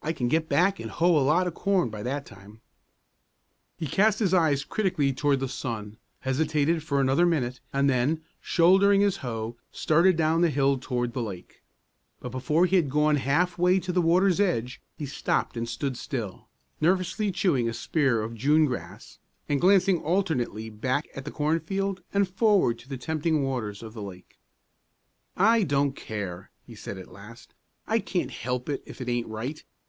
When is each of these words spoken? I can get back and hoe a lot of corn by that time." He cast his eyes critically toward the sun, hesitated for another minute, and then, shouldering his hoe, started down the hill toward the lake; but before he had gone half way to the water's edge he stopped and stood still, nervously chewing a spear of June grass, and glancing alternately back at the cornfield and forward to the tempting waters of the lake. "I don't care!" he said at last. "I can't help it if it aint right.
I 0.00 0.12
can 0.14 0.28
get 0.28 0.48
back 0.48 0.80
and 0.80 0.90
hoe 0.90 1.18
a 1.18 1.20
lot 1.20 1.46
of 1.46 1.52
corn 1.52 1.90
by 1.90 2.02
that 2.02 2.24
time." 2.24 2.62
He 3.76 3.86
cast 3.86 4.20
his 4.20 4.32
eyes 4.32 4.64
critically 4.64 5.12
toward 5.12 5.38
the 5.40 5.48
sun, 5.50 5.98
hesitated 6.20 6.82
for 6.82 6.98
another 6.98 7.26
minute, 7.26 7.60
and 7.74 7.90
then, 7.90 8.22
shouldering 8.40 9.02
his 9.02 9.18
hoe, 9.18 9.58
started 9.70 10.16
down 10.16 10.40
the 10.40 10.48
hill 10.48 10.78
toward 10.78 11.12
the 11.12 11.20
lake; 11.22 11.62
but 12.20 12.30
before 12.30 12.64
he 12.64 12.76
had 12.76 12.88
gone 12.88 13.16
half 13.16 13.58
way 13.58 13.78
to 13.80 13.92
the 13.92 14.00
water's 14.00 14.40
edge 14.40 14.80
he 14.96 15.04
stopped 15.04 15.58
and 15.58 15.68
stood 15.68 15.94
still, 15.98 16.48
nervously 16.80 17.30
chewing 17.30 17.68
a 17.68 17.74
spear 17.74 18.22
of 18.22 18.34
June 18.34 18.64
grass, 18.64 19.18
and 19.46 19.60
glancing 19.60 19.98
alternately 20.00 20.70
back 20.70 21.06
at 21.14 21.26
the 21.26 21.30
cornfield 21.32 22.02
and 22.14 22.28
forward 22.30 22.78
to 22.78 22.88
the 22.88 22.96
tempting 22.96 23.42
waters 23.42 23.82
of 23.82 23.92
the 23.92 24.02
lake. 24.02 24.38
"I 25.36 25.64
don't 25.64 25.94
care!" 25.94 26.50
he 26.62 26.74
said 26.76 26.96
at 26.96 27.12
last. 27.12 27.52
"I 27.86 27.98
can't 27.98 28.30
help 28.30 28.70
it 28.70 28.82
if 28.86 29.02
it 29.02 29.10
aint 29.10 29.26
right. 29.26 29.62